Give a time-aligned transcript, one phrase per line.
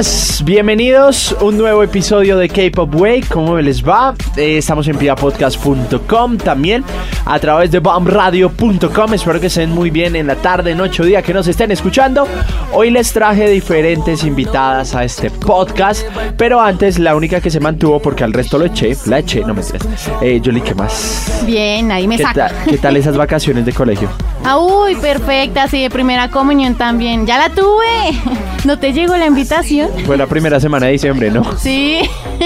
[0.00, 3.20] Buenas, bienvenidos a un nuevo episodio de K-Pop Way.
[3.24, 4.14] ¿Cómo les va?
[4.34, 6.82] Eh, estamos en piapodcast.com también
[7.26, 9.12] a través de bombradio.com.
[9.12, 12.26] Espero que estén muy bien en la tarde, noche o día que nos estén escuchando.
[12.72, 16.06] Hoy les traje diferentes invitadas a este podcast,
[16.38, 19.52] pero antes la única que se mantuvo porque al resto lo eché, la eché, no
[19.52, 20.10] me entiendes.
[20.22, 21.42] Eh, Yoli, ¿qué más?
[21.44, 22.48] Bien, ahí me ¿Qué, saca.
[22.48, 24.08] ta- ¿Qué tal esas vacaciones de colegio?
[24.46, 27.26] Ah, uy, perfecta, sí, de primera comunión también.
[27.26, 28.18] Ya la tuve.
[28.64, 29.89] ¿No te llegó la invitación?
[30.06, 31.44] Fue la primera semana de diciembre, ¿no?
[31.58, 32.00] Sí.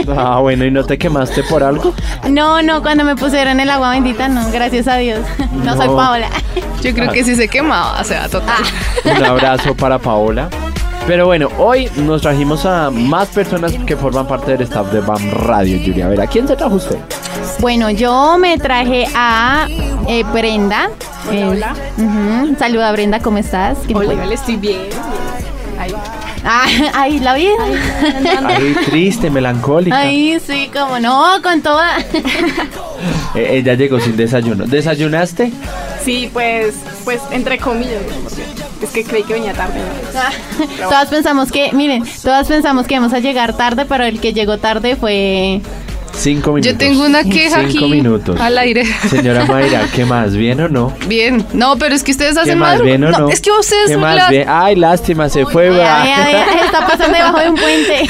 [0.08, 1.94] Ah, bueno, ¿y no te quemaste por algo?
[2.28, 5.20] No, no, cuando me pusieron el agua bendita, no, gracias a Dios.
[5.64, 5.86] No, soy.
[5.86, 6.28] Paola.
[6.82, 8.62] Yo creo que sí se quemaba, o sea, total.
[9.04, 10.48] Un abrazo para Paola.
[11.06, 15.30] Pero bueno, hoy nos trajimos a más personas que forman parte del staff de BAM
[15.30, 16.06] Radio, Julia.
[16.06, 16.96] A ver, ¿a quién se trajo usted?
[17.60, 19.66] Bueno, yo me traje a
[20.08, 20.90] eh, Brenda.
[21.29, 21.74] Hola,
[22.58, 23.79] Saluda Brenda, ¿cómo estás?
[23.95, 24.80] Hola, estoy bien.
[26.45, 27.52] Ah, ay, la vida.
[28.46, 29.98] Ay, triste, melancólica.
[29.98, 31.98] Ay, sí, como no, con toda.
[33.34, 34.64] Eh, ella llegó sin desayuno.
[34.64, 35.52] ¿Desayunaste?
[36.04, 38.01] Sí, pues, pues entre comillas,
[38.80, 39.80] es que creí que venía tarde.
[40.78, 40.88] ¿no?
[40.88, 44.58] Todas pensamos que, miren, todas pensamos que íbamos a llegar tarde, pero el que llegó
[44.58, 45.60] tarde fue
[46.16, 46.73] Cinco minutos.
[46.73, 48.40] Yo tengo una queja Cinco aquí minutos.
[48.40, 48.84] al aire.
[49.09, 50.34] Señora Mayra, ¿qué más?
[50.34, 50.93] ¿Bien o no?
[51.07, 51.45] Bien.
[51.52, 52.80] No, pero es que ustedes ¿Qué hacen más?
[52.80, 53.29] ¿Bien o no?
[53.29, 54.16] Es que ustedes ¿Qué son más?
[54.16, 54.46] las- Bien.
[54.48, 55.70] Ay, lástima, se fue.
[55.70, 56.04] Vea, ¿verdad?
[56.04, 58.02] vea, vea, está pasando debajo de un puente.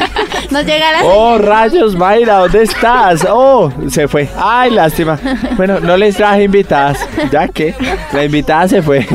[0.50, 3.26] Nos llega la Oh, rayos, Mayra, ¿dónde estás?
[3.30, 4.28] Oh, se fue.
[4.36, 5.18] Ay, lástima.
[5.56, 6.98] Bueno, no les traje invitadas.
[7.30, 7.74] Ya que
[8.12, 9.06] la invitada se fue.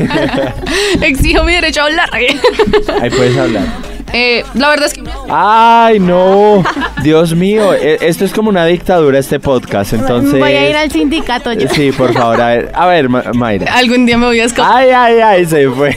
[1.00, 2.08] Exijo mi derecho a hablar.
[2.12, 3.64] Ahí puedes hablar.
[4.12, 6.64] Eh, la verdad es que Ay, no.
[7.02, 10.38] Dios mío, e- esto es como una dictadura este podcast, entonces.
[10.38, 11.68] Voy a ir al sindicato yo.
[11.68, 13.72] Sí, por favor, a ver, a ver, Ma- Mayra.
[13.74, 14.76] algún día me voy a escapar.
[14.76, 15.96] Ay, ay, ay, se fue.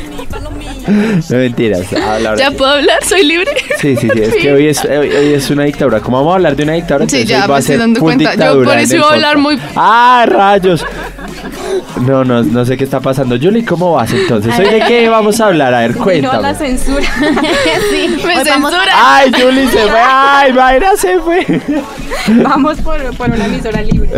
[0.87, 1.93] No mentiras.
[1.93, 2.55] habla ahora ¿Ya sí.
[2.57, 3.03] puedo hablar?
[3.03, 3.51] ¿Soy libre?
[3.79, 5.99] Sí, sí, sí, es que hoy es, hoy hoy es una dictadura.
[5.99, 7.07] ¿Cómo vamos a hablar de una dictadura?
[7.07, 8.23] Sí, Entonces ya hoy va me a estoy ser dando full cuenta.
[8.23, 9.61] Yo dictadura por en eso el iba a hablar podcast.
[9.63, 10.85] muy- ¡Ah, rayos!
[12.05, 13.37] No, no, no sé qué está pasando.
[13.41, 14.53] Julie, ¿cómo vas entonces?
[14.57, 15.73] ¿Hoy de qué vamos a hablar?
[15.73, 16.41] A ver, No, cuéntame.
[16.41, 17.01] la censura.
[17.91, 18.91] sí, Me vamos- censura.
[18.95, 19.99] ¡Ay, Julie se fue!
[20.03, 21.61] ¡Ay, Mayra se fue!
[22.43, 24.09] Vamos por, por una emisora libre.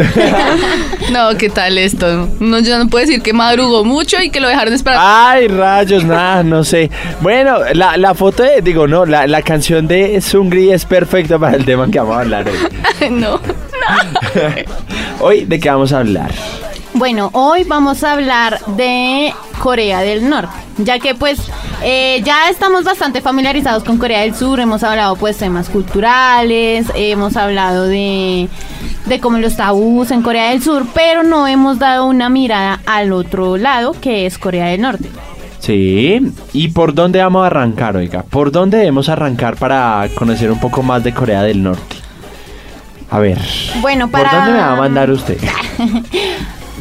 [1.11, 2.29] No, ¿qué tal esto?
[2.39, 4.99] No, yo no puedo decir que madrugó mucho y que lo dejaron esperar.
[5.01, 6.03] ¡Ay, rayos!
[6.03, 6.89] Nada, no sé.
[7.21, 11.55] Bueno, la, la foto de, digo, no, la, la canción de Sungri es perfecta para
[11.57, 13.09] el tema que vamos a hablar hoy.
[13.11, 13.39] no.
[15.19, 16.31] Hoy, ¿de qué vamos a hablar?
[16.95, 21.39] Bueno, hoy vamos a hablar de Corea del Norte, ya que pues
[21.83, 27.35] eh, ya estamos bastante familiarizados con Corea del Sur, hemos hablado pues temas culturales, hemos
[27.35, 28.47] hablado de,
[29.07, 33.11] de cómo los tabús en Corea del Sur, pero no hemos dado una mirada al
[33.11, 35.09] otro lado, que es Corea del Norte.
[35.59, 36.19] Sí,
[36.51, 38.21] ¿y por dónde vamos a arrancar, oiga?
[38.23, 41.95] ¿Por dónde debemos arrancar para conocer un poco más de Corea del Norte?
[43.09, 43.39] A ver,
[43.81, 44.37] Bueno, ¿por para...
[44.37, 45.37] dónde me va a mandar usted?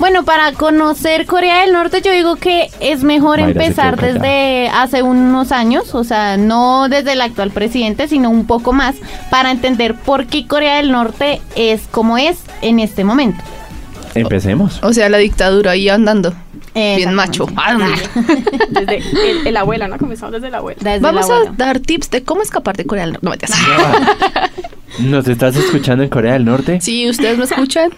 [0.02, 5.00] Bueno, para conocer Corea del Norte yo digo que es mejor Mayra empezar desde hace
[5.00, 8.96] unos años, o sea, no desde el actual presidente, sino un poco más,
[9.30, 13.44] para entender por qué Corea del Norte es como es en este momento.
[14.16, 14.82] Empecemos.
[14.82, 16.34] O sea, la dictadura ahí andando.
[16.74, 17.46] Bien macho.
[18.70, 19.98] Desde el, el abuelo, ¿no?
[19.98, 20.80] Comenzamos desde el abuelo.
[20.82, 23.46] Desde Vamos el a dar tips de cómo escapar de Corea del Norte.
[23.48, 24.72] No.
[25.00, 26.80] ¿Nos estás escuchando en Corea del Norte?
[26.80, 27.90] Si ustedes me escuchan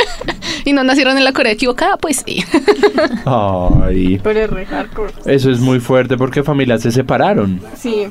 [0.64, 2.44] y no nacieron en la Corea equivocada, pues sí.
[3.24, 5.12] Ay, Pero es re hardcore.
[5.26, 7.60] eso es muy fuerte porque familias se separaron.
[7.76, 8.06] Sí.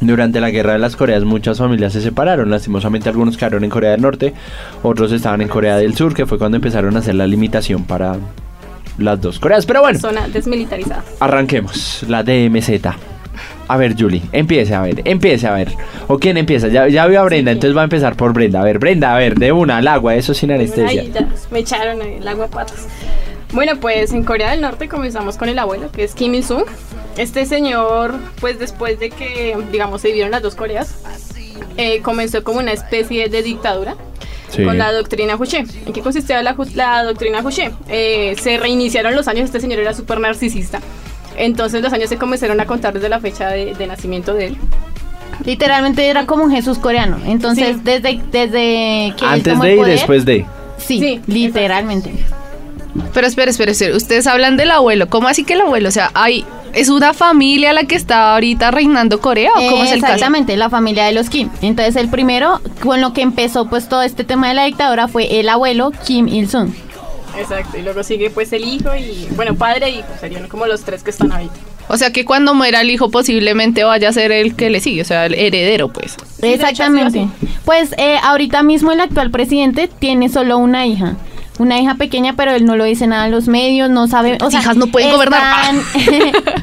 [0.00, 3.92] Durante la guerra de las Coreas muchas familias se separaron, lastimosamente algunos quedaron en Corea
[3.92, 4.34] del Norte,
[4.82, 8.16] otros estaban en Corea del Sur, que fue cuando empezaron a hacer la limitación para
[8.98, 9.64] las dos Coreas.
[9.64, 11.04] Pero bueno, Zona desmilitarizada.
[11.20, 12.70] arranquemos, la DMZ.
[13.68, 15.72] A ver, Julie, empiece a ver, empiece a ver.
[16.08, 16.68] ¿O quién empieza?
[16.68, 18.60] Ya, ya vio a Brenda, entonces va a empezar por Brenda.
[18.60, 21.02] A ver, Brenda, a ver, de una al agua, eso sin anestesia.
[21.02, 22.86] Ay, ya, me echaron el agua patas.
[23.52, 26.64] Bueno, pues en Corea del Norte comenzamos con el abuelo, que es Kim Il-sung.
[27.18, 30.94] Este señor, pues después de que, digamos, se dividieron las dos Coreas,
[31.76, 33.96] eh, comenzó como una especie de dictadura
[34.48, 34.64] Sí.
[34.64, 35.64] con la doctrina Juche.
[35.86, 37.70] ¿En qué consistía la, la doctrina Juche?
[37.88, 40.80] Eh, se reiniciaron los años, este señor era súper narcisista.
[41.36, 44.56] Entonces los años se comenzaron a contar desde la fecha de, de nacimiento de él.
[45.44, 47.18] Literalmente era como un Jesús coreano.
[47.26, 47.80] Entonces, Sí.
[47.84, 50.46] desde, desde que Antes de el y poder- después de.
[50.78, 52.12] Sí, Sí, literalmente.
[53.14, 53.96] Pero espere, espere, espere.
[53.96, 55.08] Ustedes hablan del abuelo.
[55.08, 55.88] ¿Cómo así que el abuelo?
[55.88, 56.44] O sea, hay,
[56.74, 60.12] ¿es una familia la que está ahorita reinando Corea o cómo es el caso?
[60.14, 61.48] Exactamente, la familia de los Kim.
[61.62, 65.40] Entonces el primero con lo que empezó pues todo este tema de la dictadura fue
[65.40, 66.70] el abuelo Kim Il-sung.
[67.38, 70.82] Exacto, y luego sigue pues el hijo y, bueno, padre e hijo, serían como los
[70.82, 71.54] tres que están ahorita.
[71.88, 75.02] O sea, que cuando muera el hijo posiblemente vaya a ser el que le sigue,
[75.02, 76.16] o sea, el heredero, pues.
[76.40, 77.28] Exactamente.
[77.64, 81.16] Pues eh, ahorita mismo el actual presidente tiene solo una hija.
[81.58, 84.36] Una hija pequeña, pero él no lo dice nada a los medios, no sabe.
[84.40, 85.42] O Las sea, hijas no pueden es gobernar.
[85.66, 85.82] tan-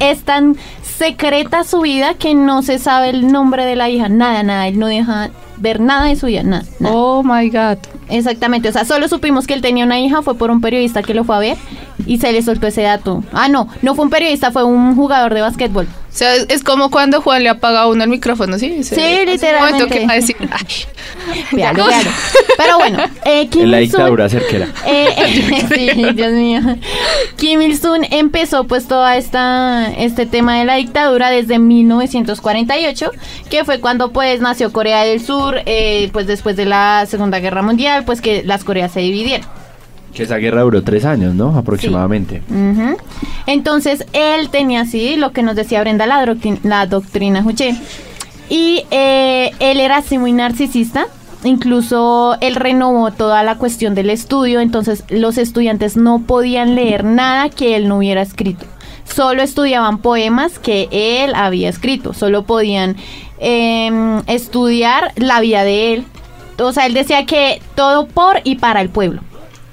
[0.00, 4.08] es tan secreta su vida que no se sabe el nombre de la hija.
[4.08, 4.66] Nada, nada.
[4.68, 6.42] Él no deja ver nada de su vida.
[6.42, 6.64] Nada.
[6.80, 6.94] nada.
[6.94, 7.78] Oh my God.
[8.10, 11.14] Exactamente, o sea, solo supimos que él tenía una hija, fue por un periodista que
[11.14, 11.56] lo fue a ver
[12.06, 13.22] y se le soltó ese dato.
[13.32, 15.86] Ah, no, no fue un periodista, fue un jugador de básquetbol.
[15.86, 18.82] O sea, es, es como cuando Juan le apaga a uno el micrófono, ¿sí?
[18.82, 19.84] Sí, literalmente.
[19.84, 20.66] momento que va a decir, ay,
[21.52, 22.10] Véalo, véalo.
[22.56, 24.68] Pero bueno, eh, Kim En la dictadura cerquera.
[24.86, 26.60] Eh, eh, sí, Dios mío.
[27.36, 33.10] Kim Il-sung empezó pues toda esta este tema de la dictadura desde 1948,
[33.50, 37.62] que fue cuando pues nació Corea del Sur, eh, pues después de la Segunda Guerra
[37.62, 39.46] Mundial, pues que las Coreas se dividieron.
[40.14, 41.56] Que esa guerra duró tres años, ¿no?
[41.56, 42.42] Aproximadamente.
[43.46, 47.74] Entonces él tenía así lo que nos decía Brenda, la, doctrin- la doctrina Juche.
[48.48, 51.06] Y eh, él era así muy narcisista.
[51.44, 57.48] Incluso él renovó toda la cuestión del estudio, entonces los estudiantes no podían leer nada
[57.48, 58.66] que él no hubiera escrito.
[59.04, 62.96] Solo estudiaban poemas que él había escrito, solo podían
[63.38, 66.04] em, estudiar la vida de él.
[66.60, 69.22] O sea, él decía que todo por y para el pueblo.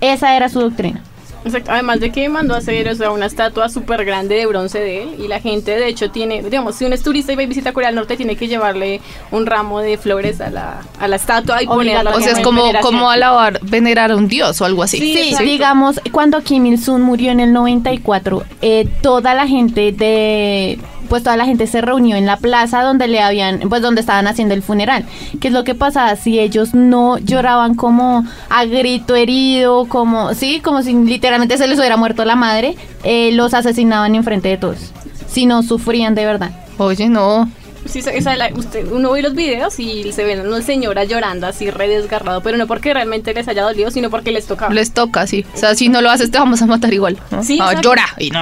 [0.02, 1.04] Esa era su doctrina.
[1.48, 4.80] Exacto, además de que mandó a hacer o sea, una estatua súper grande de bronce
[4.80, 7.44] de él y la gente de hecho tiene, digamos, si uno es turista y va
[7.44, 9.02] y visita Corea del Norte tiene que llevarle
[9.32, 12.72] un ramo de flores a la, a la estatua y ponerla o sea, es como,
[12.82, 14.98] como alabar, venerar a un dios o algo así.
[14.98, 21.24] Sí, digamos, cuando Kim Il-sung murió en el 94, eh, toda la gente de pues
[21.24, 24.54] toda la gente se reunió en la plaza donde le habían, pues donde estaban haciendo
[24.54, 25.06] el funeral.
[25.40, 26.16] ¿Qué es lo que pasaba?
[26.16, 31.80] Si ellos no lloraban como a grito herido, como, sí, como si literalmente se les
[31.80, 34.94] hubiera muerto la madre, eh, los asesinaban enfrente de todos.
[35.28, 36.52] Si no sufrían de verdad.
[36.78, 37.50] Oye, no.
[37.86, 41.48] Sí, o sea, la- usted, uno ve los videos y se ven unas señoras llorando
[41.48, 44.74] así re desgarrado, pero no porque realmente les haya dolido, sino porque les tocaba.
[44.74, 45.46] Les toca, sí.
[45.54, 47.18] O sea, si no lo haces, te vamos a matar igual.
[47.32, 47.44] ¿no?
[47.44, 48.06] Sí, Ah, llora.
[48.18, 48.40] Y no.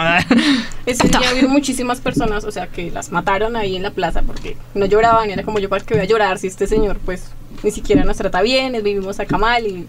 [0.86, 4.58] Ese día vieron muchísimas personas, o sea, que las mataron ahí en la plaza porque
[4.74, 7.26] no lloraban, y era como yo para qué voy a llorar si este señor pues
[7.64, 9.88] ni siquiera nos trata bien, vivimos acá mal y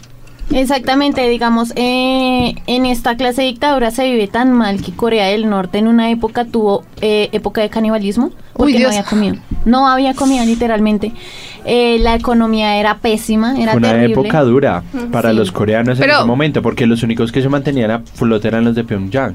[0.52, 5.50] Exactamente, digamos, eh, en esta clase de dictadura se vive tan mal que Corea del
[5.50, 9.34] Norte en una época tuvo eh, época de canibalismo porque Uy, no había comida.
[9.64, 11.12] No había comida literalmente.
[11.64, 14.12] Eh, la economía era pésima, era una terrible.
[14.12, 15.36] época dura para Sí.
[15.36, 18.64] los coreanos Pero- en ese momento, porque los únicos que se mantenían a flote eran
[18.64, 19.34] los de Pyongyang,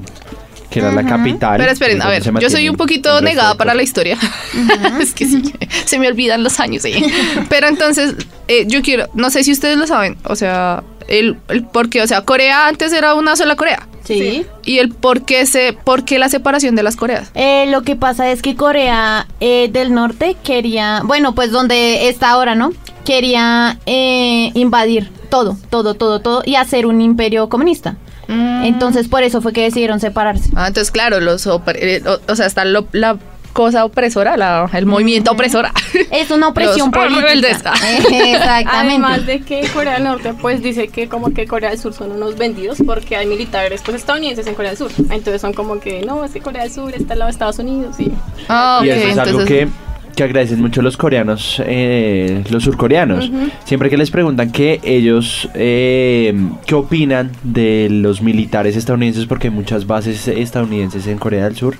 [0.70, 1.58] que era la capital.
[1.58, 4.16] Pero esperen, a ver, yo soy un poquito negada para la historia.
[5.00, 5.42] es que sí,
[5.84, 6.82] se me olvidan los años.
[6.82, 6.94] sí.
[7.50, 8.14] Pero entonces,
[8.48, 12.02] eh, yo quiero, no sé si ustedes lo saben, o sea, el, el por qué,
[12.02, 13.88] o sea, Corea antes era una sola Corea.
[14.04, 14.44] Sí.
[14.64, 17.30] Y el por qué, se, por qué la separación de las Coreas.
[17.34, 22.30] Eh, lo que pasa es que Corea eh, del Norte quería, bueno, pues donde está
[22.30, 22.72] ahora, ¿no?
[23.04, 27.96] Quería eh, invadir todo, todo, todo, todo y hacer un imperio comunista.
[28.28, 30.48] Entonces por eso fue que decidieron separarse.
[30.54, 33.18] Ah, entonces, claro, los eh, o, o sea, está lo- la
[33.52, 35.72] cosa opresora, la- el movimiento opresora.
[36.10, 37.20] Es una opresión Los política.
[37.20, 37.56] rebeldes.
[38.10, 38.70] Exactamente.
[38.70, 42.12] Además de que Corea del Norte pues dice que como que Corea del Sur son
[42.12, 44.90] unos vendidos porque hay militares pues estadounidenses en Corea del Sur.
[45.10, 47.58] Entonces son como que no, es que Corea del Sur está al lado de Estados
[47.58, 48.10] Unidos y
[48.48, 49.68] Ah, Y eso es algo entonces- que,
[50.16, 53.30] que agradecen mucho los coreanos, eh, los surcoreanos.
[53.64, 56.34] Siempre que les preguntan que ellos, eh,
[56.66, 59.24] ¿qué opinan de los militares estadounidenses?
[59.26, 61.76] Porque hay muchas bases estadounidenses en Corea del Sur.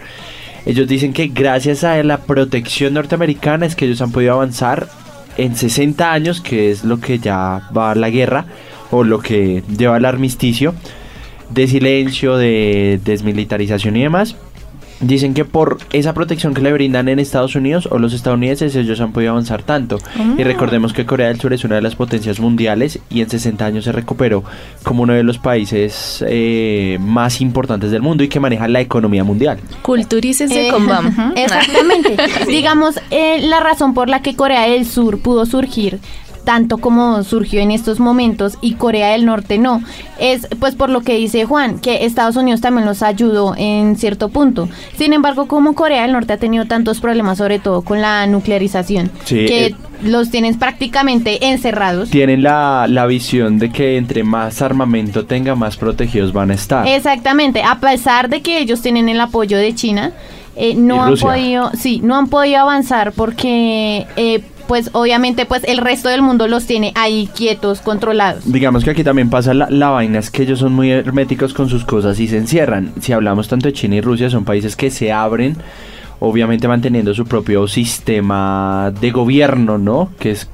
[0.64, 4.88] Ellos dicen que gracias a la protección norteamericana es que ellos han podido avanzar
[5.36, 8.46] en 60 años, que es lo que ya va la guerra,
[8.90, 10.74] o lo que lleva el armisticio,
[11.50, 14.36] de silencio, de desmilitarización y demás.
[15.02, 19.00] Dicen que por esa protección que le brindan en Estados Unidos o los estadounidenses, ellos
[19.00, 19.98] han podido avanzar tanto.
[20.38, 23.64] Y recordemos que Corea del Sur es una de las potencias mundiales y en 60
[23.66, 24.44] años se recuperó
[24.84, 29.24] como uno de los países eh, más importantes del mundo y que maneja la economía
[29.24, 29.58] mundial.
[29.82, 31.32] Culturícese Eh, con BAM.
[31.36, 32.16] Exactamente.
[32.46, 35.98] Digamos, eh, la razón por la que Corea del Sur pudo surgir
[36.44, 39.82] tanto como surgió en estos momentos y Corea del Norte no.
[40.18, 44.28] Es pues por lo que dice Juan, que Estados Unidos también los ayudó en cierto
[44.28, 44.68] punto.
[44.96, 49.10] Sin embargo, como Corea del Norte ha tenido tantos problemas, sobre todo con la nuclearización,
[49.24, 52.10] Sí, que eh, los tienen prácticamente encerrados.
[52.10, 56.86] Tienen la, la visión de que entre más armamento tenga, más protegidos van a estar.
[56.86, 60.12] Exactamente, a pesar de que ellos tienen el apoyo de China,
[60.54, 65.78] eh, no han podido, sí, no han podido avanzar porque, eh, pues, obviamente, pues, el
[65.78, 68.50] resto del mundo los tiene ahí quietos, controlados.
[68.50, 71.84] Digamos que aquí también pasa la, vaina, es que ellos son muy herméticos con sus
[71.84, 72.92] cosas y se encierran.
[73.00, 75.56] Si hablamos tanto de China y Rusia, son países que se abren,
[76.20, 80.10] obviamente manteniendo su propio sistema de gobierno, ¿no?
[80.18, 80.48] Que es,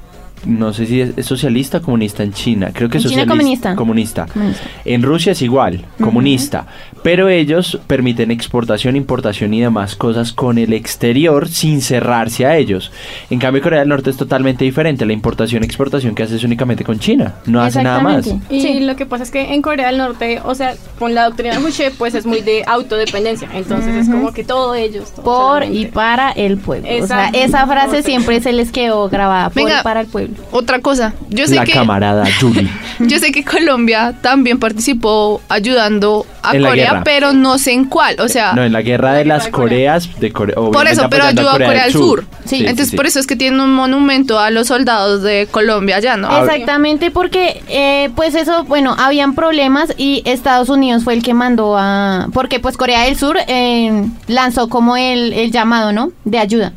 [0.47, 2.71] no sé si es, es socialista o comunista en China.
[2.73, 3.75] Creo que En es China socialista.
[3.75, 3.75] comunista.
[3.76, 4.26] Comunista.
[4.33, 4.62] Comunista.
[4.85, 6.66] En Rusia es igual, comunista.
[7.02, 12.90] Pero ellos permiten exportación, importación y demás cosas con el exterior sin cerrarse a ellos.
[13.30, 15.07] En cambio, Corea del Norte es totalmente diferente.
[15.07, 17.35] La importación y exportación que hace es únicamente con China.
[17.47, 18.26] No hace nada más.
[18.50, 18.80] Y Sí.
[18.80, 21.90] lo que pasa es que en Corea del Norte, o sea, con la doctrina Juche,
[21.97, 23.49] pues es muy de autodependencia.
[23.54, 25.12] Entonces es como que todo ellos.
[25.12, 25.78] todo Por solamente.
[25.80, 26.88] y para el pueblo.
[27.02, 29.50] O sea, esa frase siempre se les quedó grabada.
[29.50, 29.80] Por Venga.
[29.80, 30.27] y para el pueblo.
[30.50, 32.68] Otra cosa, yo sé La que camarada Julie.
[33.00, 38.16] yo sé que Colombia también participó ayudando a En Corea, pero no sé en cuál,
[38.20, 39.68] o sea, No, en la guerra de las de Corea.
[39.68, 42.25] Coreas, de Corea, por eso, pero ayudó a Corea del Sur.
[42.44, 42.64] Sí.
[42.66, 46.44] Entonces por eso es que tienen un monumento a los soldados de Colombia allá, ¿no?
[46.44, 51.76] Exactamente, porque eh, pues eso, bueno, habían problemas y Estados Unidos fue el que mandó
[51.78, 52.28] a...
[52.32, 56.12] Porque pues Corea del Sur eh, lanzó como el, el llamado, ¿no?
[56.25, 56.73] De ayuda.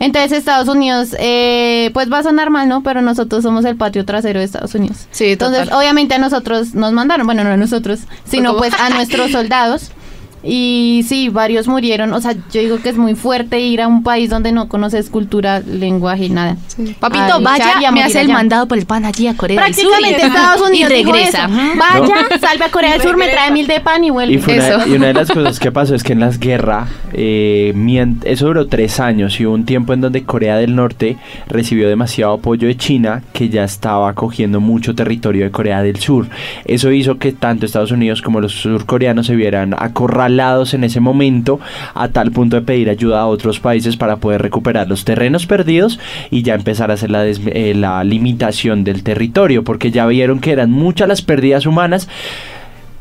[0.00, 2.82] Entonces Estados Unidos, eh, pues va a sonar mal, ¿no?
[2.82, 5.06] Pero nosotros somos el patio trasero de Estados Unidos.
[5.10, 5.78] Sí, Entonces, total.
[5.78, 9.92] obviamente a nosotros nos mandaron, bueno, no a nosotros, sino pues a nuestros soldados.
[10.46, 12.12] Y sí, varios murieron.
[12.12, 15.08] O sea, yo digo que es muy fuerte ir a un país donde no conoces
[15.08, 16.56] cultura, lenguaje, nada.
[17.00, 19.74] Papito, a vaya, y me hace el mandado por el pan allí a Corea del
[19.74, 19.84] Sur.
[19.88, 21.44] Prácticamente y- Estados Unidos y dijo regresa.
[21.46, 21.78] eso.
[21.78, 24.34] Vaya, salve a Corea del Sur, me trae mil de pan y vuelve.
[24.34, 24.88] Y, fue una, Eso.
[24.88, 27.72] y una de las cosas que pasó es que en las guerras, eh,
[28.24, 31.16] eso duró tres años y hubo un tiempo en donde Corea del Norte
[31.48, 36.26] recibió demasiado apoyo de China que ya estaba cogiendo mucho territorio de Corea del Sur.
[36.66, 40.33] Eso hizo que tanto Estados Unidos como los surcoreanos se vieran acorralados
[40.74, 41.60] en ese momento
[41.94, 45.98] a tal punto de pedir ayuda a otros países para poder recuperar los terrenos perdidos
[46.30, 50.52] y ya empezar a hacer la, eh, la limitación del territorio porque ya vieron que
[50.52, 52.08] eran muchas las pérdidas humanas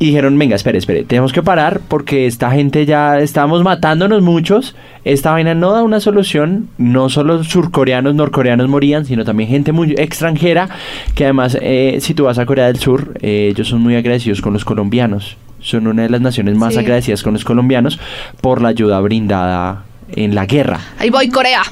[0.03, 4.75] y dijeron, venga, espere, espere, tenemos que parar porque esta gente ya estamos matándonos muchos.
[5.05, 6.67] Esta vaina no da una solución.
[6.77, 10.67] No solo surcoreanos, norcoreanos morían, sino también gente muy extranjera.
[11.15, 14.41] Que además, eh, si tú vas a Corea del Sur, eh, ellos son muy agradecidos
[14.41, 15.37] con los colombianos.
[15.63, 16.79] Son una de las naciones más Sí.
[16.79, 17.99] agradecidas con los colombianos
[18.41, 20.79] por la ayuda brindada en la guerra.
[20.99, 21.63] Ahí voy, Corea.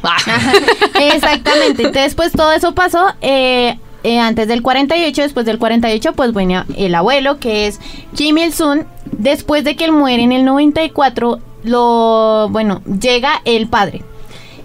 [1.00, 1.84] Exactamente.
[1.84, 5.22] Entonces, pues todo eso pasó eh, eh, antes del 48.
[5.22, 7.80] Después del 48, pues bueno, el abuelo, que es
[8.16, 14.02] Kim Il-sung, después de que él muere en el 94, lo, bueno, llega el padre.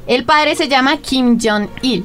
[0.07, 2.05] El padre se llama Kim Jong-il.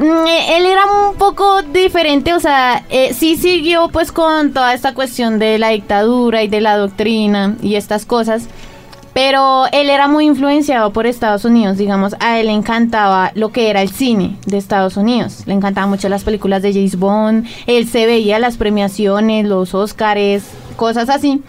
[0.00, 4.72] Mm, eh, Él era un poco diferente, o sea, eh, sí siguió pues con toda
[4.72, 8.48] esta cuestión de la dictadura y de la doctrina y estas cosas,
[9.12, 13.68] pero él era muy influenciado por Estados Unidos, digamos, a él le encantaba lo que
[13.68, 17.86] era el cine de Estados Unidos, le encantaban mucho las películas de James Bond, él
[17.86, 20.44] se veía las premiaciones, los Óscares,
[20.76, 21.42] cosas así.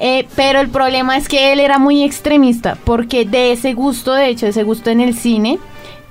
[0.00, 4.28] Eh, pero el problema es que él era muy extremista, porque de ese gusto, de
[4.28, 5.58] hecho, ese gusto en el cine,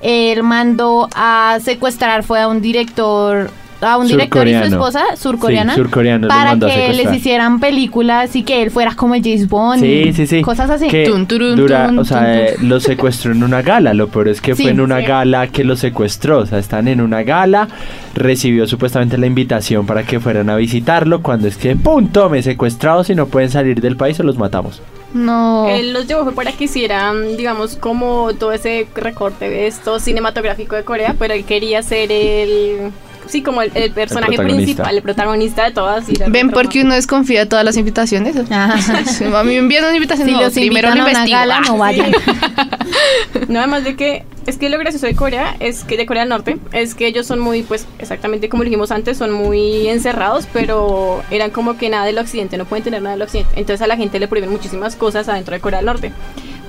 [0.01, 3.49] él mandó a secuestrar, fue a un director,
[3.79, 5.81] a un director y su esposa, surcoreana, Sí,
[6.27, 9.87] para mandó a que les hicieran películas y que él fuera como James Bond, Sí,
[10.07, 10.41] y sí, sí.
[10.41, 10.87] cosas así.
[10.87, 13.93] Que Tun, turun, dura, tun, o sea, tun, eh, lo secuestró en una gala.
[13.93, 15.05] Lo peor es que Sí, fue en una sí.
[15.05, 16.39] gala que lo secuestró.
[16.39, 17.67] O sea, están en una gala,
[18.15, 21.21] recibió supuestamente la invitación para que fueran a visitarlo.
[21.21, 24.81] Cuando es que, punto, me secuestrados y no pueden salir del país o los matamos.
[25.17, 25.67] No.
[25.67, 30.83] Él los llevó para que hicieran, digamos, como todo ese recorte de esto cinematográfico de
[30.83, 32.91] Corea, pero él quería ser el.
[33.27, 36.07] Sí, como el, el personaje principal, el protagonista de todas.
[36.10, 38.36] y de ¿Ven por qué porque uno desconfía de todas las invitaciones?
[38.50, 38.77] Ajá.
[39.05, 41.62] Sí, A mí me envían una invitación, Si no, los primero gala, Ah.
[41.65, 42.12] no vayan.
[43.48, 46.29] No, además de que es que lo gracioso de Corea es que de Corea del
[46.29, 51.22] Norte es que ellos son muy, pues, exactamente como dijimos antes, son muy encerrados, pero
[51.31, 53.51] eran como que nada del occidente, no pueden tener nada del occidente.
[53.55, 56.12] Entonces a la gente le prohíben muchísimas cosas adentro de Corea del Norte.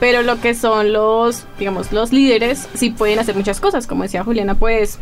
[0.00, 4.22] Pero lo que son los, digamos, los líderes sí pueden hacer muchas cosas, como decía
[4.24, 4.98] Juliana, pues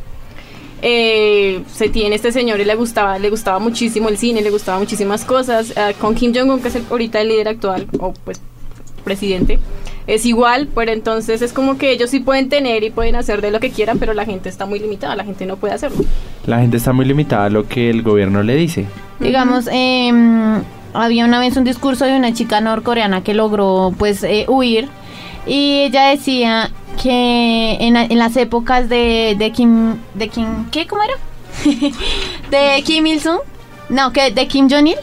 [0.89, 4.79] eh, se tiene este señor y le gustaba, le gustaba muchísimo el cine, le gustaba
[4.79, 5.73] muchísimas cosas.
[5.77, 8.41] Ah, con Kim Jong-un, que es el- ahorita el líder actual, o pues
[9.05, 9.59] presidente
[10.07, 13.51] es igual, pero entonces es como que ellos sí pueden tener y pueden hacer de
[13.51, 16.05] lo que quieran, pero la gente está muy limitada, la gente no puede hacerlo.
[16.47, 18.87] La gente está muy limitada a lo que el gobierno le dice.
[19.19, 20.63] Digamos, em,
[20.95, 24.89] había una vez un discurso de una chica norcoreana que logró pues eh, huir
[25.47, 26.71] y ella decía
[27.03, 30.87] que en, en las épocas de, de Kim, de Kim, ¿qué?
[30.87, 31.15] ¿Cómo era?
[32.51, 33.41] de Kim Il-sung,
[33.89, 34.97] no, que de Kim Jong-il,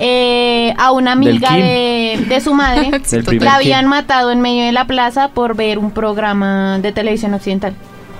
[0.00, 2.90] eh, a una amiga de, de su madre
[3.40, 3.90] la habían Kim.
[3.90, 7.74] matado en medio de la plaza por ver un programa de televisión occidental.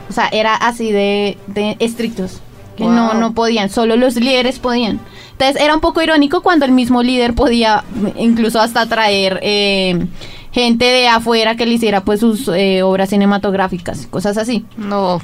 [0.09, 2.41] O sea, era así de, de estrictos,
[2.77, 5.01] que no, no podían, solo los líderes podían.
[5.33, 7.83] Entonces era un poco irónico cuando el mismo líder podía
[8.17, 10.07] incluso hasta traer eh,
[10.55, 14.65] gente de afuera que le hiciera pues sus eh, obras cinematográficas, cosas así.
[14.77, 15.21] No.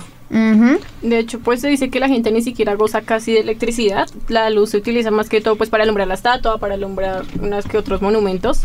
[1.03, 4.09] De hecho, pues se dice que la gente ni siquiera goza casi de electricidad.
[4.29, 7.65] La luz se utiliza más que todo pues para alumbrar la estatua, para alumbrar unas
[7.67, 8.63] que otros monumentos.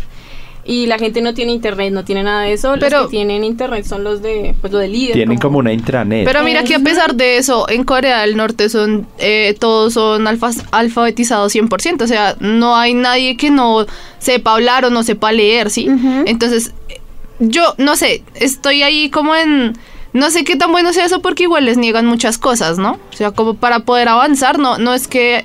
[0.68, 2.74] Y la gente no tiene internet, no tiene nada de eso.
[2.80, 5.12] Pero- los que tienen internet son los de pues lo del líder.
[5.14, 6.24] Tienen como una intranet.
[6.26, 10.26] Pero mira que a pesar de eso, en Corea del Norte son eh, todos son
[10.26, 13.86] alfas- alfabetizados 100%, o sea, no hay nadie que no
[14.18, 15.88] sepa hablar o no sepa leer, ¿sí?
[16.26, 17.00] Entonces, eh,
[17.38, 19.74] yo no sé, estoy ahí como en
[20.12, 22.98] no sé qué tan bueno sea eso porque igual les niegan muchas cosas, ¿no?
[23.12, 25.44] O sea, como para poder avanzar, no no es que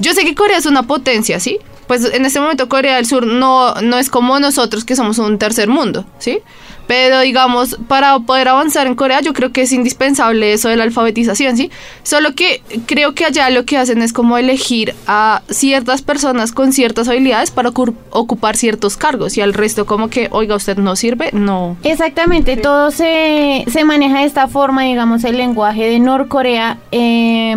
[0.00, 1.58] yo sé que Corea es una potencia, ¿sí?
[1.88, 5.38] Pues en este momento Corea del Sur no, no es como nosotros que somos un
[5.38, 6.38] tercer mundo, ¿sí?
[6.86, 10.84] Pero digamos, para poder avanzar en Corea yo creo que es indispensable eso de la
[10.84, 11.70] alfabetización, ¿sí?
[12.02, 16.72] Solo que creo que allá lo que hacen es como elegir a ciertas personas con
[16.72, 20.96] ciertas habilidades para ocu- ocupar ciertos cargos y al resto como que, oiga, usted no
[20.96, 21.76] sirve, no.
[21.84, 26.78] Exactamente, todo se, se maneja de esta forma, digamos, el lenguaje de Norcorea.
[26.92, 27.56] eh,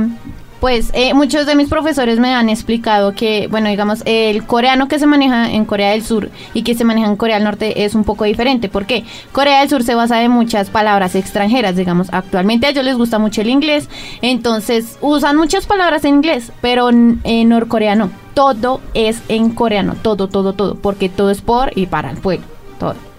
[0.62, 5.00] pues eh, muchos de mis profesores me han explicado que, bueno, digamos, el coreano que
[5.00, 7.96] se maneja en Corea del Sur y que se maneja en Corea del Norte es
[7.96, 8.70] un poco diferente.
[8.70, 9.04] ¿Por qué?
[9.32, 12.10] Corea del Sur se basa en muchas palabras extranjeras, digamos.
[12.14, 13.90] Actualmente a ellos les gusta mucho el inglés,
[14.22, 18.12] entonces usan muchas palabras en inglés, pero en, en Norcorea no.
[18.36, 22.46] Todo es en coreano, todo, todo, todo, porque todo es por y para el pueblo,
[22.80, 23.11] todo.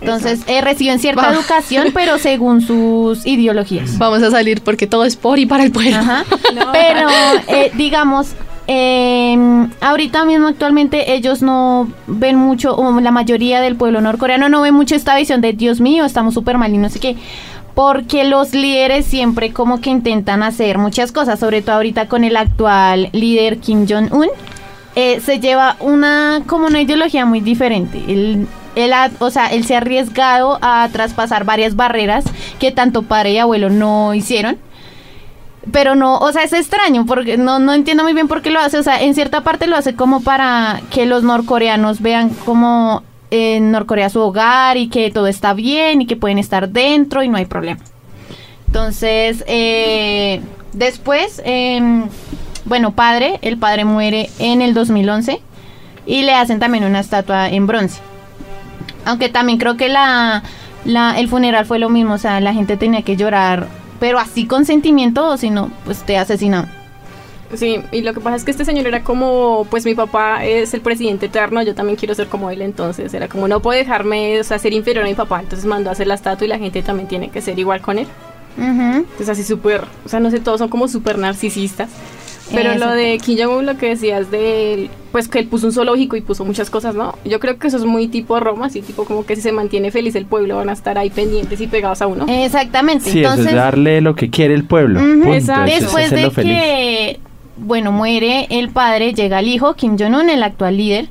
[0.00, 1.32] Entonces eh, reciben cierta Va.
[1.34, 3.98] educación, pero según sus ideologías.
[3.98, 5.96] Vamos a salir porque todo es por y para el pueblo.
[5.96, 6.24] Ajá.
[6.54, 6.72] No.
[6.72, 7.08] Pero,
[7.48, 8.32] eh, digamos,
[8.66, 9.36] eh,
[9.80, 14.72] ahorita mismo actualmente ellos no ven mucho, o la mayoría del pueblo norcoreano no ve
[14.72, 17.16] mucho esta visión de Dios mío, estamos súper mal y no sé qué.
[17.74, 22.36] Porque los líderes siempre como que intentan hacer muchas cosas, sobre todo ahorita con el
[22.36, 24.28] actual líder Kim Jong-un.
[24.96, 28.02] eh, se lleva una como una ideología muy diferente.
[28.08, 32.24] Él, él ha- o sea, él se ha arriesgado a traspasar varias barreras
[32.58, 34.58] que tanto padre y abuelo no hicieron.
[35.72, 38.60] Pero no, o sea, es extraño porque no, no entiendo muy bien por qué lo
[38.60, 38.78] hace.
[38.78, 43.70] O sea, en cierta parte lo hace como para que los norcoreanos vean como en
[43.70, 47.36] Norcorea su hogar y que todo está bien y que pueden estar dentro y no
[47.36, 47.80] hay problema.
[48.66, 50.40] Entonces, eh,
[50.72, 52.04] después, em,
[52.64, 55.40] bueno, padre, el padre muere en el 2011
[56.06, 58.00] y le hacen también una estatua en bronce.
[59.04, 60.42] Aunque también creo que la,
[60.84, 63.66] la, el funeral fue lo mismo, o sea, la gente tenía que llorar,
[63.98, 66.70] pero así con sentimiento, o si no, pues te asesinaban.
[67.54, 70.72] Sí, y lo que pasa es que este señor era como, pues mi papá es
[70.72, 74.38] el presidente eterno, yo también quiero ser como él, entonces era como no puedo dejarme,
[74.38, 76.58] o sea, ser inferior a mi papá, entonces mandó a hacer la estatua y la
[76.58, 78.06] gente también tiene que ser igual con él.
[78.56, 78.98] Ujú.
[78.98, 81.88] Entonces así súper, o sea, no sé, todos son como súper narcisistas.
[82.52, 85.72] Pero lo de Kim Jong-un, lo que decías de, él, pues que él puso un
[85.72, 87.14] zoológico y puso muchas cosas, ¿no?
[87.24, 89.90] Yo creo que eso es muy tipo Roma, así tipo como que si se mantiene
[89.90, 92.26] feliz el pueblo van a estar ahí pendientes y pegados a uno.
[92.28, 93.10] Exactamente.
[93.10, 95.00] Sí, eso Entonces, es darle lo que quiere el pueblo.
[95.00, 95.12] Ujú.
[95.22, 95.34] punto.
[95.34, 95.70] Exacto.
[95.70, 96.52] Eso es Después de feliz.
[96.58, 97.20] que,
[97.56, 101.08] bueno, muere el padre, llega el hijo, Kim Jong-un, el actual líder.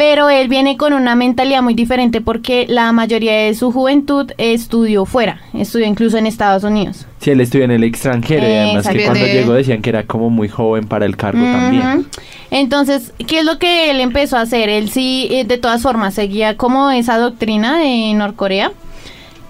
[0.00, 5.04] Pero él viene con una mentalidad muy diferente porque la mayoría de su juventud estudió
[5.04, 7.06] fuera, estudió incluso en Estados Unidos.
[7.18, 10.30] Sí, él estudió en el extranjero y además que cuando llegó decían que era como
[10.30, 12.06] muy joven para el cargo también.
[12.50, 14.70] Entonces, ¿qué es lo que él empezó a hacer?
[14.70, 18.72] Él sí, eh, de todas formas, seguía como esa doctrina de Norcorea.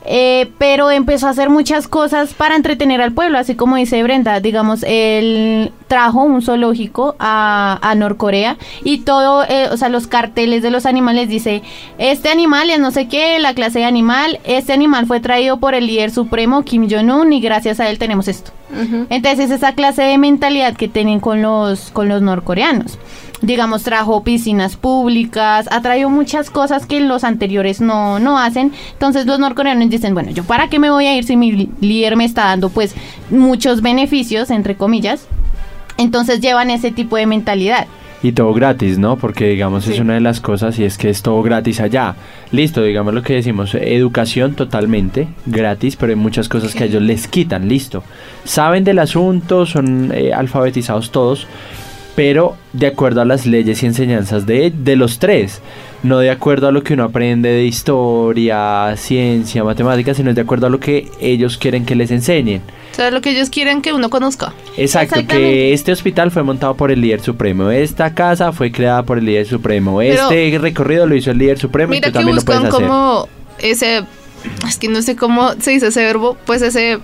[0.05, 4.41] Eh, pero empezó a hacer muchas cosas para entretener al pueblo, así como dice Brenda,
[4.41, 10.63] digamos, él trajo un zoológico a, a Norcorea y todo, eh, o sea, los carteles
[10.63, 11.63] de los animales dice,
[11.99, 15.75] este animal es no sé qué, la clase de animal, este animal fue traído por
[15.75, 18.53] el líder supremo Kim Jong-un y gracias a él tenemos esto.
[18.73, 19.07] Ujú.
[19.11, 22.99] Entonces es esa clase de mentalidad que tienen con los, con los norcoreanos.
[23.43, 28.73] Digamos, trajo piscinas públicas, ha traído muchas cosas que los anteriores no, no hacen.
[28.93, 32.17] Entonces los norcoreanos dicen, bueno, ¿yo para qué me voy a ir si mi líder
[32.17, 32.95] me está dando pues
[33.31, 35.27] muchos beneficios, entre comillas?
[35.97, 37.87] Entonces llevan ese tipo de mentalidad.
[38.23, 39.17] Y todo gratis, ¿no?
[39.17, 42.17] Porque digamos es una de las cosas y es que es todo gratis allá.
[42.53, 47.03] Listo, digamos lo que decimos, educación totalmente gratis, pero hay muchas cosas que a ellos
[47.03, 48.03] les quitan, listo.
[48.45, 51.47] Saben del asunto, son eh, alfabetizados todos,
[52.21, 55.63] pero de acuerdo a las leyes y enseñanzas de, de los tres,
[56.03, 60.67] no de acuerdo a lo que uno aprende de historia, ciencia, matemáticas, sino de acuerdo
[60.67, 62.61] a lo que ellos quieren que les enseñen.
[62.93, 64.53] O sea, lo que ellos quieren que uno conozca.
[64.77, 69.17] Exacto, que este hospital fue montado por el líder supremo, esta casa fue creada por
[69.17, 72.19] el líder supremo, Pero- este recorrido lo hizo el líder supremo y Mira tú que
[72.19, 72.87] también lo puedes buscan hacer.
[72.87, 73.29] como
[73.61, 74.03] ese,
[74.69, 76.99] es que no sé cómo se dice ese verbo, pues ese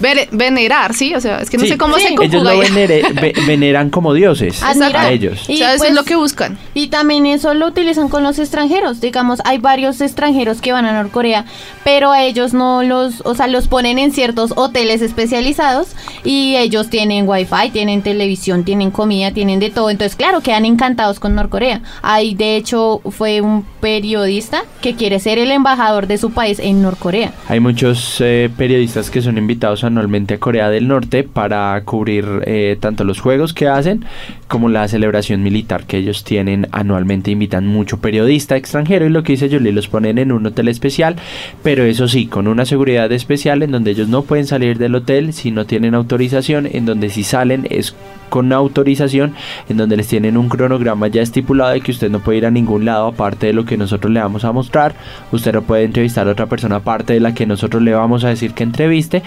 [0.00, 1.14] vere- venerar, ¿sí?
[1.14, 1.70] O sea, es que no Sí.
[1.70, 2.02] sé cómo Sí.
[2.02, 2.42] se Ellos conjuga.
[2.54, 2.68] lo ahí.
[2.70, 4.96] venere- ve- veneran como dioses Admirar.
[5.06, 5.42] a ellos.
[5.48, 6.58] O sea, eso pues, es lo que buscan.
[6.74, 9.00] Y también eso lo utilizan con los extranjeros.
[9.00, 11.44] Digamos, hay varios extranjeros que van a Norcorea,
[11.84, 15.88] pero a ellos no los, o sea, los ponen en ciertos hoteles especializados
[16.24, 19.90] y ellos tienen wifi, tienen televisión, tienen comida, tienen de todo.
[19.90, 21.80] Entonces, claro, quedan encantados con Norcorea.
[22.02, 26.82] Hay, de hecho, fue un periodista que quiere ser el embajador de su país en
[26.82, 27.32] Norcorea.
[27.48, 32.76] Hay muchos eh, periodistas que son invitados anualmente a Corea del Norte para cubrir eh,
[32.78, 34.04] tanto los juegos que hacen
[34.48, 37.30] como la celebración militar que ellos tienen anualmente.
[37.30, 41.16] Invitan mucho periodista extranjero y lo que dice Julie los ponen en un hotel especial,
[41.62, 45.32] pero eso sí, con una seguridad especial en donde ellos no pueden salir del hotel
[45.32, 47.94] si no tienen autorización, en donde si salen es
[48.28, 49.34] con autorización,
[49.68, 52.50] en donde les tienen un cronograma ya estipulado de que usted no puede ir a
[52.50, 54.94] ningún lado aparte de lo que nosotros le vamos a mostrar.
[55.32, 58.28] Usted no puede entrevistar a otra persona aparte de la que nosotros le vamos a
[58.28, 59.22] decir que entreviste,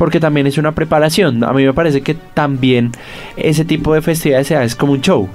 [0.00, 1.44] porque también es una preparación.
[1.44, 2.90] A mí me parece que también
[3.36, 5.28] ese tipo de festividades es como un show.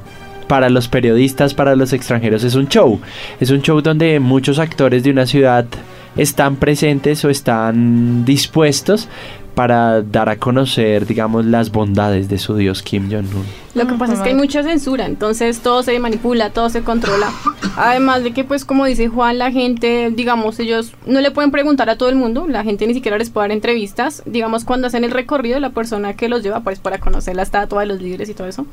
[0.48, 3.00] Para los periodistas, para los extranjeros es un show.
[3.40, 5.68] Es un show donde muchos actores de una ciudad
[6.18, 9.08] están presentes o están dispuestos
[9.56, 13.46] para dar a conocer, digamos, las bondades de su dios Kim Jong-un.
[13.74, 17.30] Lo que pasa es que hay mucha censura, entonces todo se manipula, todo se controla.
[17.78, 21.90] Además de que, pues, como dice Juan, la gente, digamos, ellos no le pueden preguntar
[21.90, 24.24] a todo el mundo, la gente ni siquiera les puede dar entrevistas.
[24.26, 27.82] Digamos, cuando hacen el recorrido, la persona que los lleva, pues, para conocer la estatua
[27.82, 28.66] de los líderes y todo eso.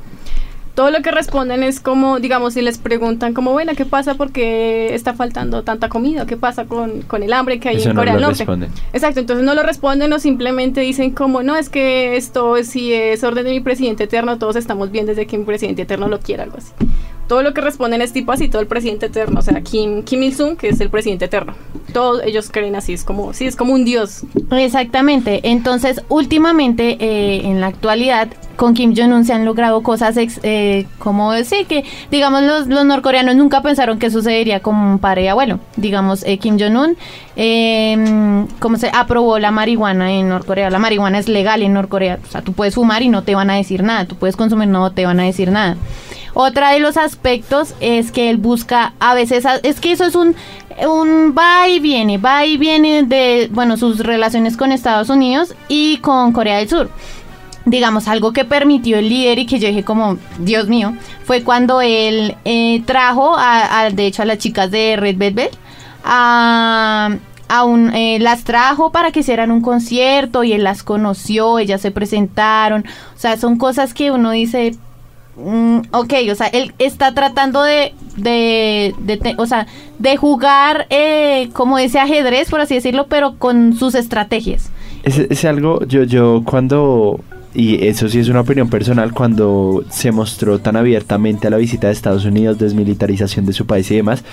[0.75, 4.95] Todo lo que responden es como, digamos, si les preguntan como, bueno, ¿qué pasa porque
[4.95, 6.25] está faltando tanta comida?
[6.25, 8.39] ¿Qué pasa con, con el hambre que hay Eso en no Corea del Norte?
[8.39, 8.71] responden.
[8.91, 13.23] Exacto, entonces no lo responden o simplemente dicen como, no, es que esto si es
[13.23, 16.43] orden de mi presidente eterno, todos estamos bien desde que mi presidente eterno lo quiera,
[16.43, 16.71] algo así.
[17.33, 20.21] Todo lo que responden es tipo así, todo el presidente eterno, o sea, Kim, Kim
[20.21, 21.55] Il-sung, que es el presidente eterno.
[21.91, 24.21] Todos ellos creen así, es como, sí, es como un dios.
[24.51, 25.39] Exactamente.
[25.49, 30.85] Entonces, últimamente, eh, en la actualidad, con Kim Jong-un se han logrado cosas, ex- eh,
[30.99, 35.27] como decir que, digamos, los, los norcoreanos nunca pensaron que sucedería como un padre y
[35.27, 35.59] abuelo.
[35.75, 36.95] Digamos, eh, Kim Jong-un,
[37.35, 40.69] eh, como se aprobó la marihuana en Norcorea.
[40.69, 42.19] La marihuana es legal en Norcorea.
[42.23, 44.05] O sea, tú puedes fumar y no te van a decir nada.
[44.05, 45.77] Tú puedes consumir, no te van a decir nada.
[46.35, 50.35] Otra de los aspectos es que él busca a veces, es que eso es un,
[50.87, 55.97] un va y viene, va y viene de, bueno, sus relaciones con Estados Unidos y
[55.97, 56.89] con Corea del Sur.
[57.65, 61.79] Digamos, algo que permitió el líder y que yo dije como, Dios mío, fue cuando
[61.81, 65.57] él eh, trajo, a, a- de hecho, a las chicas de Red Velvet
[66.03, 67.09] a,
[67.47, 71.79] a un, eh, las trajo para que hicieran un concierto y él las conoció, ellas
[71.81, 72.85] se presentaron.
[73.15, 74.75] O sea, son cosas que uno dice,
[75.35, 79.65] Mm, ok, o sea, él está tratando de, de, de te- o sea,
[79.97, 84.69] de jugar eh, como ese ajedrez, por así decirlo, pero con sus estrategias.
[85.03, 87.19] Es, es algo, yo, yo cuando,
[87.55, 91.87] y eso sí es una opinión personal, cuando se mostró tan abiertamente a la visita
[91.87, 94.23] de Estados Unidos, desmilitarización de su país y demás,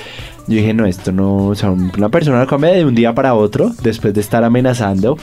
[0.46, 3.72] yo dije, no, esto no, o sea, una persona cambia de un día para otro,
[3.82, 5.16] después de estar amenazando,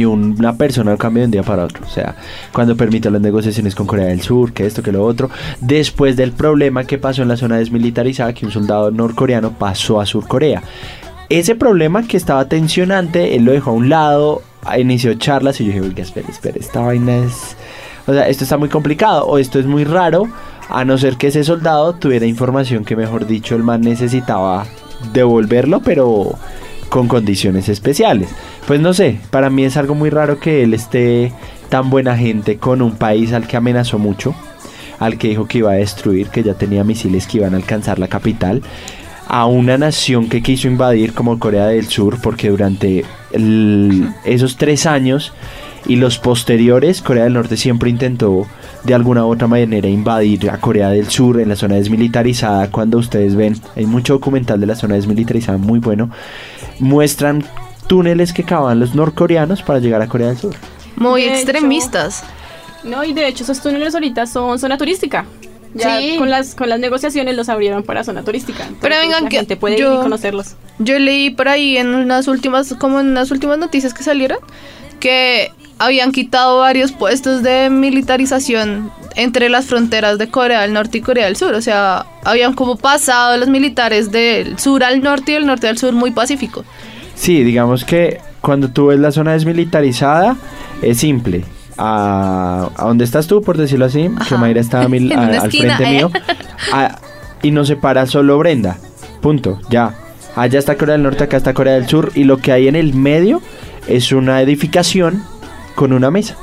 [0.00, 1.84] y una persona cambia de un día para otro.
[1.84, 2.16] O sea,
[2.52, 5.30] cuando permitió las negociaciones con Corea del Sur, que esto, que lo otro,
[5.60, 10.06] después del problema que pasó en la zona desmilitarizada, que un soldado norcoreano pasó a
[10.06, 10.62] Surcorea.
[11.28, 14.42] Ese problema que estaba tensionante, él lo dejó a un lado,
[14.78, 17.56] inició charlas y yo dije, oiga, espera, espera, esta vaina es...
[18.06, 20.28] O sea, esto está muy complicado o esto es muy raro,
[20.68, 24.66] a no ser que ese soldado tuviera información que, mejor dicho, el man necesitaba
[25.12, 26.38] devolverlo, pero
[26.88, 28.28] con condiciones especiales.
[28.66, 31.32] Pues no sé, para mí es algo muy raro que él esté
[31.68, 34.34] tan buena gente con un país al que amenazó mucho,
[34.98, 37.98] al que dijo que iba a destruir, que ya tenía misiles que iban a alcanzar
[37.98, 38.62] la capital,
[39.26, 43.04] a una nación que quiso invadir como Corea del Sur, porque durante
[44.24, 45.32] esos tres años
[45.86, 48.46] y los posteriores, Corea del Norte siempre intentó
[48.84, 52.70] de alguna u otra manera invadir a Corea del Sur en la zona desmilitarizada.
[52.70, 56.10] Cuando ustedes ven, hay mucho documental de la zona desmilitarizada muy bueno,
[56.80, 57.44] muestran
[57.86, 60.54] túneles que cavaban los norcoreanos para llegar a Corea del Sur.
[60.96, 62.24] Muy De hecho- extremistas.
[62.82, 65.24] No, y de hecho esos túneles ahorita son zona turística.
[65.76, 66.16] Ya Sí.
[66.18, 68.60] con las con las negociaciones los abrieron para zona turística.
[68.62, 70.54] Entonces, Pero vengan la que gente puede yo- ir y conocerlos.
[70.78, 74.38] Yo leí por ahí en unas últimas, como en unas últimas noticias que salieron,
[75.00, 81.00] que habían quitado varios puestos de militarización entre las fronteras de Corea del Norte y
[81.00, 81.54] Corea del Sur.
[81.54, 85.78] O sea, habían como pasado los militares del sur al norte y del norte al
[85.78, 86.64] sur muy pacífico.
[87.14, 90.36] Sí, digamos que cuando tú ves la zona desmilitarizada,
[90.82, 91.44] es simple.
[91.76, 94.36] A, a donde estás tú, por decirlo así, que.
[94.36, 95.96] Mayra está a mi- En a- una al esquina, frente eh.
[95.96, 96.10] mío,
[96.72, 96.98] a-
[97.42, 98.78] y nos separa solo Brenda.
[99.20, 99.94] Punto, ya.
[100.36, 102.76] Allá está Corea del Norte, acá está Corea del Sur, y lo que hay en
[102.76, 103.40] el medio
[103.86, 105.22] es una edificación
[105.74, 106.36] con una mesa.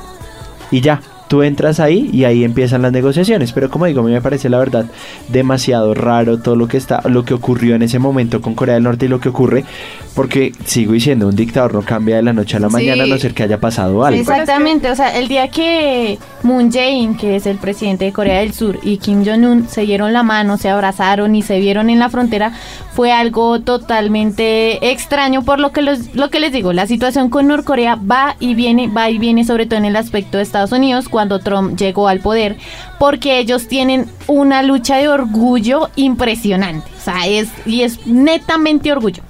[0.70, 1.00] Y ya,
[1.32, 3.52] tú entras ahí y ahí empiezan las negociaciones.
[3.52, 4.84] Pero como digo, a mí me parece la verdad
[5.30, 8.82] demasiado raro todo lo que está, lo que ocurrió en ese momento con Corea del
[8.82, 9.64] Norte y lo que ocurre,
[10.14, 12.74] porque sigo diciendo, un dictador no cambia de la noche a la Sí.
[12.74, 14.20] mañana a no ser que haya pasado algo.
[14.20, 18.52] Exactamente, o sea, el día que Moon Jae-in, que es el presidente de Corea del
[18.52, 22.10] Sur, y Kim Jong-un se dieron la mano, se abrazaron y se vieron en la
[22.10, 22.52] frontera,
[22.94, 27.46] fue algo totalmente extraño por lo que los, lo que les digo, la situación con
[27.48, 31.08] Norcorea va y viene, va y viene, sobre todo en el aspecto de Estados Unidos
[31.08, 32.56] cuando Trump llegó al poder,
[32.98, 39.22] porque ellos tienen una lucha de orgullo impresionante, o sea, es y es netamente orgullo,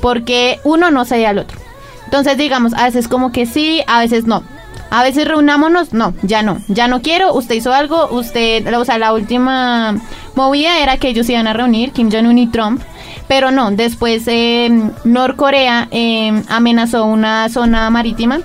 [0.00, 1.58] porque uno no cede al otro.
[2.04, 4.42] Entonces, digamos, a veces como que sí, a veces no.
[4.90, 8.96] A veces reunámonos, no, ya no, ya no quiero, usted hizo algo, usted, o sea,
[8.96, 9.96] la última
[10.34, 12.80] movida era que ellos iban a reunir, Kim Jong-un y Trump,
[13.26, 14.70] pero no, después eh,
[15.04, 18.40] Norcorea eh, amenazó una zona marítima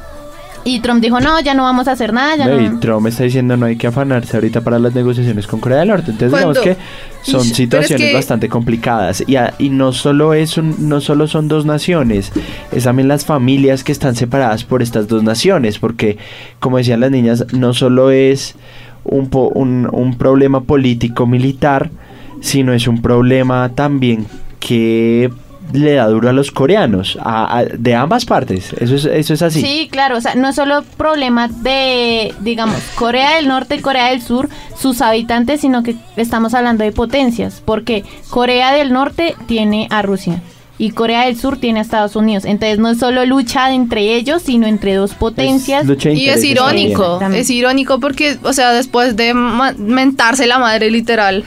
[0.66, 2.80] y Trump dijo, no, ya no vamos a hacer nada, ya No, y no.
[2.80, 6.12] Trump está diciendo no hay que afanarse ahorita para las negociaciones con Corea del Norte.
[6.12, 6.76] Entonces digamos ¿Cuándo?
[7.24, 9.24] que son Ish, situaciones es que- bastante complicadas.
[9.28, 12.32] Y, a- y no solo es un- no solo son dos naciones,
[12.72, 15.80] es también las familias que están separadas por estas dos naciones.
[15.80, 16.18] Porque,
[16.60, 18.56] como decían las niñas, no solo es
[19.04, 21.92] un, po- un, un problema político militar,
[22.40, 24.26] sino es un problema también
[24.60, 25.30] que
[25.72, 28.74] le da duro a los coreanos, a- a- de ambas partes.
[28.80, 29.62] Eso es, eso es así.
[29.62, 34.10] Sí, claro, o sea, no es solo problema de, digamos, Corea del Norte y Corea
[34.10, 34.50] del Sur,
[34.80, 40.42] sus habitantes, sino que estamos hablando de potencias, porque Corea del Norte tiene a Rusia
[40.80, 42.46] y Corea del Sur tiene a Estados Unidos.
[42.46, 45.88] Entonces no es solo lucha entre ellos, sino entre dos potencias.
[45.88, 49.34] Es Y es irónico, es irónico porque, o sea, después de
[49.78, 51.44] mentarse la madre literal,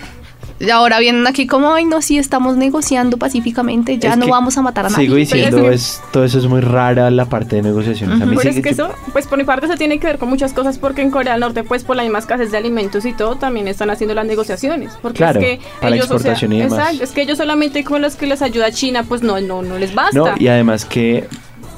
[0.59, 4.57] y ahora vienen aquí como, ay, no, sí, estamos negociando pacíficamente, ya Es no vamos
[4.57, 5.05] a matar a nadie.
[5.05, 8.21] Sigo diciendo, es, todo eso es muy rara la parte de negociaciones.
[8.21, 10.19] A mí Pero sí es que eso, pues por mi parte se tiene que ver
[10.19, 13.05] con muchas cosas porque en Corea del Norte, pues por la misma escasez de alimentos
[13.05, 14.93] y todo, también están haciendo las negociaciones.
[15.03, 16.79] Porque Claro, es que para ellos, o sea, exportación y demás.
[16.79, 19.79] exacto, es que ellos solamente con los que les ayuda China, pues no, no, no
[19.79, 20.19] les basta.
[20.19, 21.29] No, y además que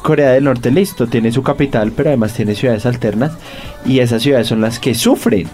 [0.02, 3.32] Corea del Norte, listo, tiene su capital, pero además tiene ciudades alternas
[3.84, 5.48] y esas ciudades son las que sufren.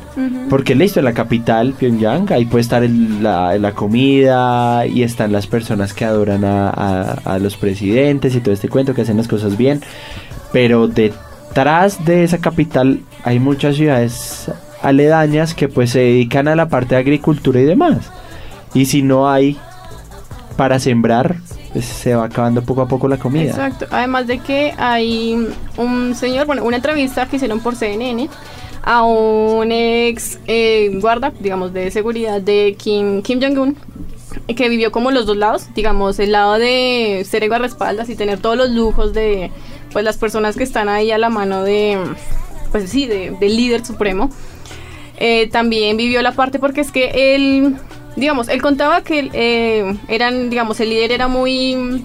[0.50, 5.32] Porque listo, en la capital, Pyongyang, ahí puede estar el- la, la comida y están
[5.32, 9.16] las personas que adoran a, a- a los presidentes y todo este cuento, que hacen
[9.16, 9.80] las cosas bien.
[10.52, 14.50] Pero detrás de esa capital hay muchas ciudades
[14.82, 18.10] aledañas que pues se dedican a la parte de agricultura y demás.
[18.74, 19.56] Y si no hay
[20.56, 21.36] para sembrar,
[21.74, 23.50] pues se va acabando poco a poco la comida.
[23.50, 23.86] Exacto.
[23.90, 28.30] Además de que hay un señor, bueno, una entrevista que hicieron por CNN
[28.82, 33.76] a un ex eh, guarda, digamos, de seguridad de Kim, Kim Jong-un,
[34.56, 38.56] que vivió como los dos lados, digamos, el lado de ser guardaespaldas y tener todos
[38.56, 39.50] los lujos de
[39.92, 41.98] pues las personas que están ahí a la mano de,
[42.72, 44.30] pues sí, de- del líder supremo.
[45.16, 47.76] Eh, también vivió la parte porque es que él,
[48.16, 52.04] digamos, él contaba que eh, eran, digamos, el líder era muy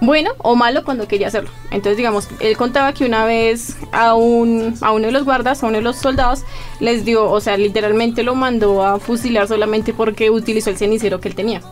[0.00, 1.50] bueno o malo cuando quería hacerlo.
[1.70, 5.66] Entonces, digamos, él contaba que una vez a, un, a uno de los guardas, a
[5.66, 6.44] uno de los soldados,
[6.80, 11.28] les dio, o sea, literalmente lo mandó a fusilar solamente porque utilizó el cenicero que
[11.28, 11.62] él tenía.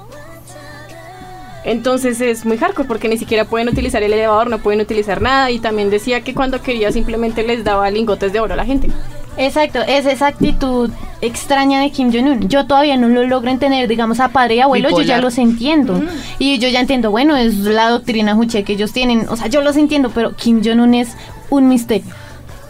[1.65, 5.51] Entonces es muy hardcore porque ni siquiera pueden utilizar el elevador, no pueden utilizar nada
[5.51, 8.89] y también decía que cuando quería simplemente les daba lingotes de oro a la gente.
[9.37, 10.91] Exacto, es esa actitud
[11.21, 12.49] extraña de Kim Jong-un.
[12.49, 16.03] Yo todavía no lo logro entender, digamos, a padre y abuelo, yo ya los entiendo.
[16.39, 19.63] Y yo ya entiendo, bueno, es la doctrina Juche que ellos tienen, o sea, yo
[19.63, 21.17] los entiendo, pero Kim Jong-un es
[21.51, 22.13] un misterio.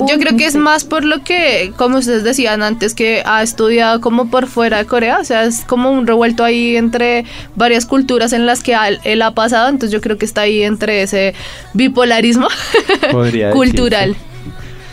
[0.08, 4.00] Yo creo que es más por lo que, como ustedes decían antes, que ha estudiado
[4.00, 8.32] como por fuera de Corea, o sea, es como un revuelto ahí entre varias culturas
[8.32, 11.34] en las que él ha pasado, entonces yo creo que está ahí entre ese
[11.74, 12.48] bipolarismo
[13.52, 14.08] cultural.
[14.10, 14.32] decirse.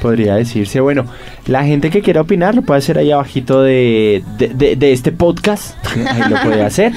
[0.01, 0.79] Podría decirse.
[0.79, 1.05] Bueno,
[1.49, 5.11] la gente que quiera opinar lo puede hacer ahí abajito de, de, de- de este
[5.11, 5.75] podcast.
[6.07, 6.93] ahí lo puede hacer.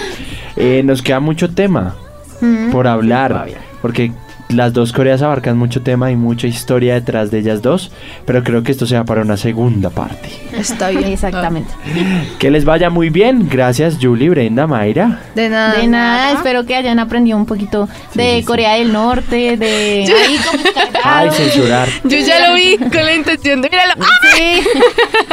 [0.56, 1.96] Eh, nos queda mucho tema
[2.40, 2.70] Mm.
[2.72, 3.46] por hablar.
[3.80, 4.10] Porque
[4.52, 7.90] las dos Coreas abarcan mucho tema y mucha historia detrás de ellas dos,
[8.26, 10.28] pero creo que esto sea para una segunda parte.
[10.56, 11.04] Está bien.
[11.04, 11.70] Exactamente.
[12.38, 13.48] Que les vaya muy bien.
[13.48, 15.20] Gracias, Julie, Brenda, Mayra.
[15.34, 15.74] De nada.
[15.80, 18.44] De nada, espero que hayan aprendido un poquito de sí.
[18.44, 20.62] Corea del Norte, de ahí como
[21.04, 21.88] Ay, censurar.
[22.04, 23.94] Yo ya lo vi con la intención de míralo.
[24.34, 24.60] Sí.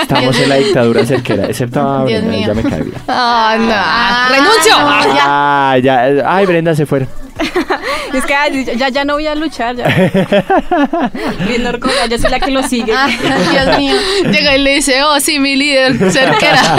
[0.02, 2.48] Estamos en la dictadura cerquera, excepto a Dios Brenda, mío.
[2.48, 2.96] ya me cae bien.
[3.08, 3.72] Ah, no.
[3.74, 4.80] Ah, ¡Renuncio!
[4.80, 5.24] no, ya.
[5.26, 6.36] Ah, ya.
[6.36, 7.08] Ay, Brenda se fue.
[8.14, 9.76] Es que ay, ya, ya no voy a luchar.
[9.76, 9.86] Ya.
[11.48, 12.92] Bien Norcorea, yo soy la que lo sigue.
[12.94, 13.08] Ah,
[13.52, 13.96] Dios mío.
[14.32, 16.60] Llega y le dice, oh, sí, mi líder cerquera.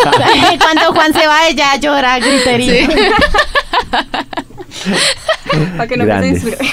[0.61, 2.87] Cuando Juan se va, ella llora, gritería.
[2.87, 2.92] Sí.
[5.77, 6.44] Para que no Grandes.
[6.44, 6.70] me censuren.